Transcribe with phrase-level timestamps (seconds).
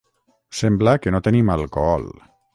[0.59, 2.11] Sembla que no tenim alcohol.